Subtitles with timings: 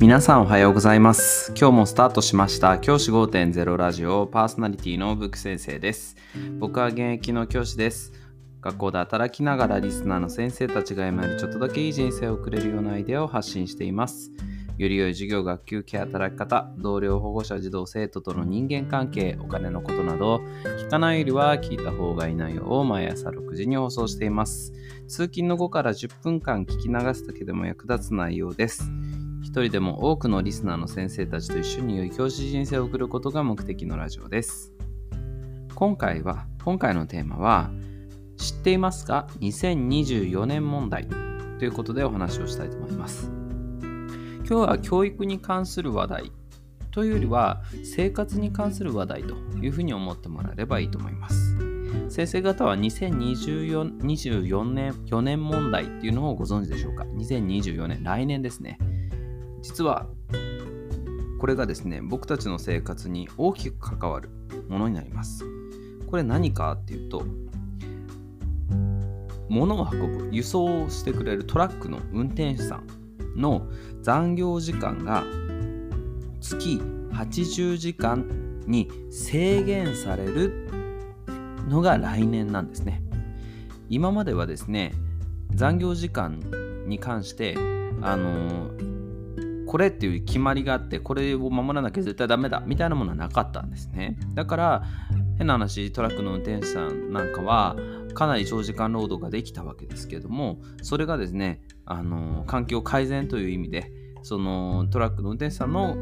[0.00, 1.52] 皆さんおはようございます。
[1.54, 2.78] 今日もスタートしました。
[2.78, 6.16] 教師5.0ラジオパーソナリティのブック先生です。
[6.58, 8.10] 僕は現役の教師です。
[8.62, 14.32] 学校で働きながらリスナーの先生たちが今よりちょっとだけいい人生を送れるようなアイデアを発信しています。
[14.78, 20.40] より良い授業、学級系、働き方、同僚、保護者、児童、生徒との人間関係、お金のことなど、
[20.78, 24.72] 聞かないよりは聞いた方がいい内容を毎朝6時に放送しています。
[25.08, 28.90] 通勤の後から10分間聞き流すだけでも役立つ内容です。
[29.50, 34.72] 人でも多くのリスナーの先生たちと一緒に良い教師人生を送ることが目的のラジオです。
[35.74, 37.70] 今回は、今回のテーマは、
[38.36, 41.08] 知っていますか ?2024 年問題
[41.58, 43.28] ということでお話をしたいと思います。
[44.38, 46.32] 今日は教育に関する話題
[46.92, 51.56] というよりは生活に関する話題というふうに思ってもらえればいいと思います。
[52.08, 58.78] 先生方は2024年4年問題っていうのをご存知でしょうか ?2024 年、来年ですね。
[59.62, 60.06] 実は
[61.40, 64.28] これがですね、僕たちの生活に大きく関わる
[64.68, 65.42] ものになります。
[66.06, 67.24] これ何かっていうと、
[69.48, 72.86] 物を運ぶ、輸送してくれるトラックの運転手さん
[73.40, 73.66] の
[74.02, 75.24] 残業時間が
[76.42, 76.80] 月
[77.12, 80.68] 80時間に制限される
[81.68, 83.02] のが来年なんですね。
[83.88, 84.92] 今まではですね、
[85.54, 86.38] 残業時間
[86.86, 87.56] に関して、
[88.02, 88.70] あの
[89.70, 94.18] これっていう決まりがあって、これを守らなきゃ絶対ダメだみたいなものはなかったんですね。
[94.34, 94.82] だから、
[95.38, 97.76] 変な話、トラックの運転手さんなんかは、
[98.12, 105.94] かなり長時間労働ができたわけですけども、それがですね、あの環境改善という意味で、そのトラックの運転手さんの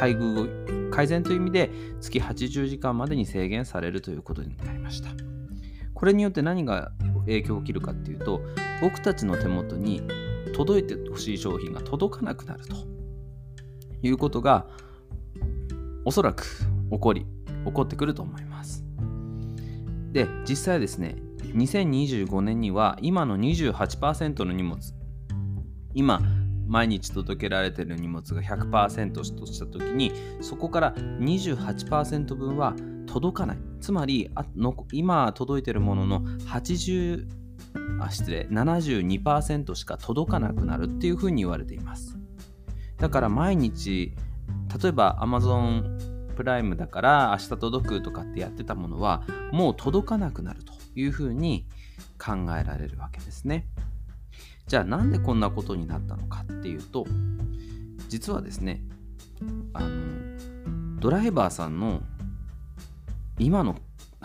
[0.00, 5.10] 待遇を改善という意味で月80時間までに制限されるということになりました。
[5.92, 6.92] これによって何が
[7.26, 8.42] 影響を切るかっていうと
[8.80, 10.02] 僕たちの手元に
[10.52, 12.76] 届いてほしい商品が届かなくなると
[14.02, 14.66] いうことが
[16.04, 16.44] おそらく
[16.90, 17.26] 起こり
[17.64, 18.84] 起こってくると思います。
[20.12, 21.16] で実際ですね
[21.54, 24.78] 2025年には今の28%の荷物
[25.94, 26.20] 今
[26.66, 32.74] 毎日届けられてる荷物が100%とした時にそこから28%分は
[33.06, 34.30] 届かないつまり
[34.92, 37.26] 今届いてるものの80
[38.00, 42.18] あ失礼72%しか届かなくなるっていうふうに言われています
[42.98, 44.14] だから毎日
[44.82, 51.66] 例えば Amazon プライムだから明日届くとかってやってたものはもう届かなくなるというふうに
[52.18, 53.66] 考えられるわけですね。
[54.68, 57.06] じゃあなんでこんなことになったのかっていうと
[58.08, 58.82] 実はですね
[59.72, 62.02] あのドライバーさんの
[63.38, 63.76] 今の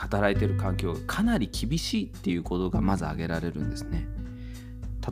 [0.04, 4.06] 働いてる環境がかなり厳しいっていうことがまず挙げられるんですね。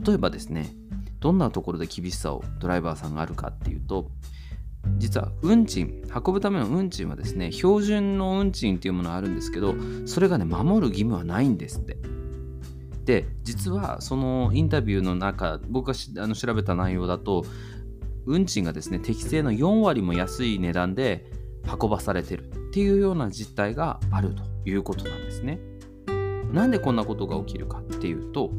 [0.06, 0.70] 例えばですね
[1.20, 4.10] どんなところで厳しさをドライバーさんがあるかっていうと
[4.96, 9.74] 実は運賃運ぶための運賃はですね標準の運賃っていうものがあるんですけど
[10.06, 11.96] それがね守る義務はないんですって
[13.04, 17.44] で実はそのインタビューの中僕があの調べた内容だと
[18.26, 21.30] 運賃がですね適正の4割も安い値段で
[21.80, 25.58] 運ばされてるっていうような実態があるということなんですね
[26.52, 28.50] なんでこんなことが起きるかっていうと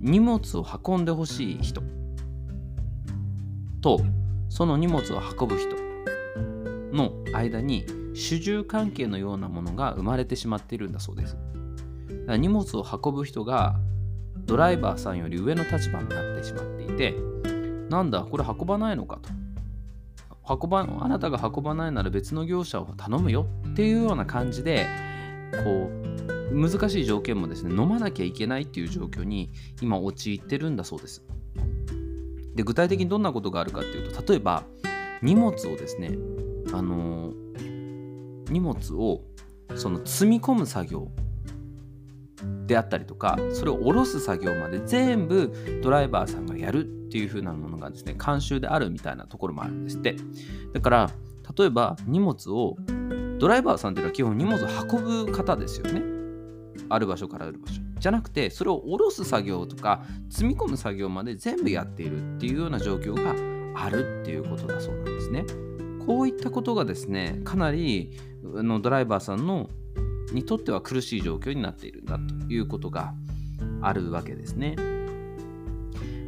[0.00, 1.82] 荷物を運んでほしい人
[3.80, 4.00] と
[4.48, 5.76] その荷物を運ぶ人
[6.92, 11.34] の間に主従関係のようなものが生まれてしまっているんだそうです。
[11.34, 13.78] だから荷物を運ぶ人が
[14.46, 17.14] ドライバーさんより上の立場になってしまっていて、
[17.90, 19.30] なんだ、これ運ばないのかと。
[20.48, 24.86] 運ばあなたが運ばないなら別の業者を頼むよっていうような感じで、
[25.64, 25.98] こう、
[26.50, 29.50] 難しい条件もですね、飲まなきゃいけないっていう状況に
[29.82, 31.22] 今陥ってるんだそうです。
[32.58, 34.64] で具体的にどんなことがあるかっていうと例えば
[35.22, 36.18] 荷物をですね
[36.72, 37.32] あの
[38.50, 39.22] 荷物を
[39.76, 41.08] その積み込む作業
[42.68, 50.14] であったりとかそれを下ろす作業まで全部ドライバーさんがやるっていう風なものがですね慣習であるみたいなところもあるんですって。
[50.74, 51.10] だから
[51.56, 52.76] 例えば荷物を
[53.38, 56.02] ドライバーさんっていうのは基本荷物を運ぶ方ですよね。
[56.90, 57.80] ある場所からある場所。
[57.98, 63.34] じゃなくてそれを下ろす作業とか積み込む作業まで全部やっているっていうような状況が
[63.82, 65.46] あるっていうことだそうなんですね。
[66.06, 68.12] こういったことがですねかなり
[68.42, 69.70] のドライバーさんの
[70.32, 73.14] にとっては苦しい状況になっているんだということが
[73.80, 74.76] あるわけですね。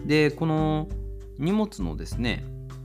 [0.06, 0.88] でこの
[1.38, 2.44] 荷物のですね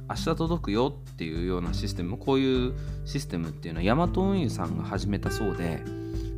[0.10, 2.74] 明日届くよっていうようなシステムこういう
[3.06, 5.84] システムっていうのはヤマト運輸さんが始めたそうで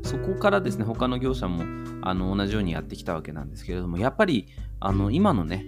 [0.03, 1.63] そこからですね他の業者も
[2.01, 4.47] あの同じようにやってきたわけなんですけれどもやっぱり
[4.79, 5.65] あの今のね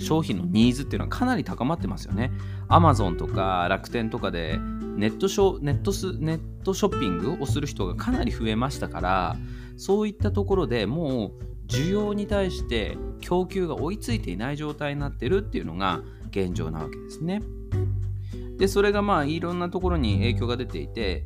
[0.00, 2.32] 商品のニーズっていうのはかなり高まってますよね。
[2.68, 4.58] Amazon とか楽天とかで
[4.96, 9.36] ネットショネットスネットショッピングをする人がかなり増えましたから
[9.76, 11.32] そういったところでもう
[11.68, 16.00] 需要に対して供給が追いついていない状態になってるっていうのが
[16.30, 17.42] 現状なわけですね。
[18.58, 21.24] でそれがまあいろんなところに影響が出ていて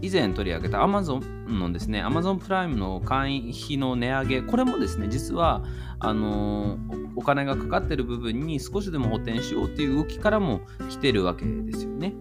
[0.00, 5.62] 以前取り上げた Amazon のですね Amazon プライムの会員費の値上げこれもですね実は
[5.98, 6.78] あの
[7.16, 12.14] お金がかかってる部分に少しでも補填しようっていう動きからも来てるわけですよね。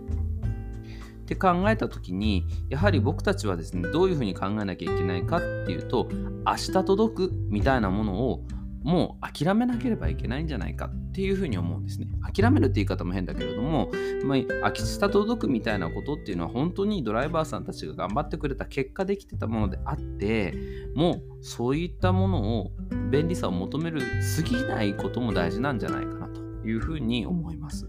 [1.22, 6.10] って考えた時にやはり僕たちはですねどういうふうに考えなきゃいけないかっていうと
[6.46, 8.44] 明日届くみたいなものを
[8.84, 12.08] もう諦めなければいけないんじゃないかっていうふうに思うんですね。
[12.34, 13.92] 諦めるって言い方も変だけれども、
[14.26, 20.56] まあ、秋下届くみたいなことっていうのは本当にドライバーさんたちが頑張ってくれた結果できてたものであって、
[20.96, 22.72] もうそういったものを
[23.12, 27.88] 便利さを求めるすぎないことも大事なんじゃないかなというふうに思います。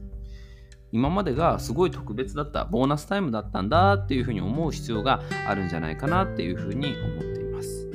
[0.92, 7.88] 今までがすごい特別だったボーナスタイムだったんだっていうふうに思う必要があるんじゃないかなっていうふうに思っています。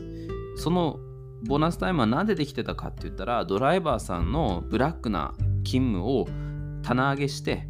[0.56, 1.00] その
[1.46, 6.28] ボーナスタイムは何でできてたかって言ったらドライバーさんのブラックな勤務を
[6.84, 7.68] 棚上げして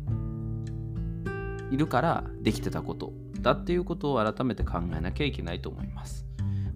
[1.72, 3.12] いるからできてたこと
[3.42, 6.26] だっていうことを改めて考えなきゃいけないと思います。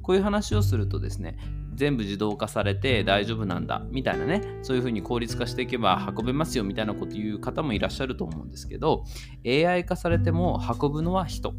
[0.02, 1.38] こういう話をするとですね
[1.76, 9.06] 全部自動化されて大丈夫なんだみたいなねそういうふうに効率化していけば運べますよみたいなこと言う方もいらっしゃると思うんですけど
[9.46, 11.54] AI 化されても運ぶのは人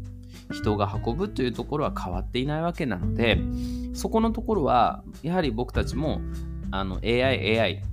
[0.51, 3.39] 人が運ぶというところは変わっていないわけなので
[3.93, 6.21] そこのところはやはり僕たちも
[6.71, 7.83] あの AI、AI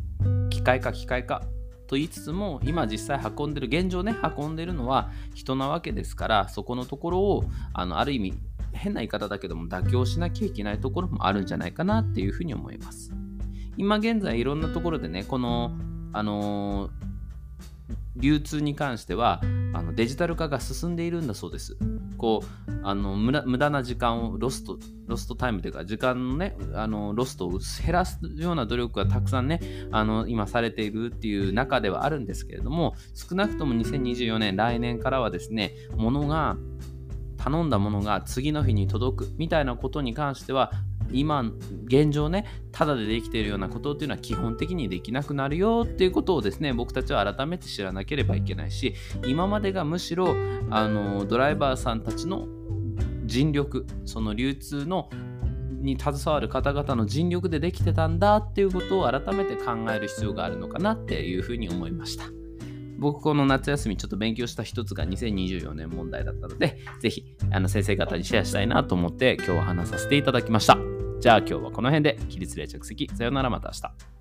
[0.51, 1.43] 機械化機械化
[1.87, 8.35] と言いつつも今実際運んでる現状ね運んでるのは人なわけですからそこのところをあのある意味
[8.73, 13.13] 変な言い方だけども妥協しなきゃいけないところもあるんじゃないかなっていうふうに思います
[13.77, 15.73] 今現在いろんなところでねこの
[16.13, 17.11] あのー
[18.17, 19.41] 流通に関しては
[19.73, 21.77] あのデジタル化が進んでいるんだそうです。
[22.21, 29.59] こうあの無駄な時間をロストロストタイムというか時間のねあのロストを減らすような努力がたくさんね
[29.91, 36.59] あの今されているっていう中ではあるんですけれども少なくとも2024年来年からはですねものが
[37.39, 40.73] 頼んだものが次の日に届くみたいなことに関しては
[41.13, 41.45] 今
[41.87, 48.95] 現状ねただでできているようなことっていうのは基本的にできなくなるよっていうことをですね僕たちは改めて知らなければいけないし
[49.27, 50.35] 今までがむしろ
[50.71, 52.47] あのドライバーさんたちの
[53.25, 55.09] 尽力その流通の
[55.81, 62.25] に携わる方々の尽力でできてたんだっていうことを改めて考える必要があるのかなっていうふうに思いました。
[62.99, 71.00] 僕この夏休みちょっと勉強した一つが2024年問題だったので、ぜひあの先生方にシェアしたいなと思って今日は話させていただきました。
[71.21, 73.07] じゃあ今日はこの辺で起立例着席。
[73.15, 74.20] さよならまた明日。